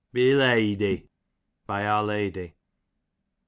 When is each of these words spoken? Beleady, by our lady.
Beleady, 0.15 1.09
by 1.67 1.85
our 1.85 2.03
lady. 2.03 2.55